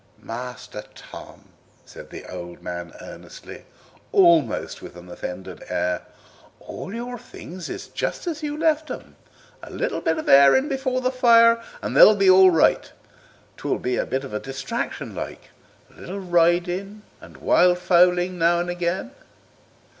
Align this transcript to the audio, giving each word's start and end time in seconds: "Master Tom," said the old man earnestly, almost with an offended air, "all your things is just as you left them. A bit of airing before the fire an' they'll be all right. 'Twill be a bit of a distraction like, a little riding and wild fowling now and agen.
"Master 0.23 0.83
Tom," 0.95 1.49
said 1.85 2.09
the 2.09 2.25
old 2.25 2.63
man 2.63 2.91
earnestly, 3.01 3.65
almost 4.11 4.81
with 4.81 4.95
an 4.95 5.07
offended 5.11 5.63
air, 5.69 6.01
"all 6.59 6.91
your 6.91 7.19
things 7.19 7.69
is 7.69 7.87
just 7.87 8.25
as 8.25 8.41
you 8.41 8.57
left 8.57 8.87
them. 8.87 9.15
A 9.61 9.71
bit 9.71 9.91
of 9.93 10.27
airing 10.27 10.67
before 10.67 11.01
the 11.01 11.11
fire 11.11 11.63
an' 11.83 11.93
they'll 11.93 12.15
be 12.15 12.31
all 12.31 12.49
right. 12.49 12.91
'Twill 13.57 13.77
be 13.77 13.95
a 13.97 14.07
bit 14.07 14.23
of 14.23 14.33
a 14.33 14.39
distraction 14.39 15.13
like, 15.13 15.51
a 15.95 16.01
little 16.01 16.19
riding 16.19 17.03
and 17.21 17.37
wild 17.37 17.77
fowling 17.77 18.39
now 18.39 18.59
and 18.59 18.71
agen. 18.71 19.11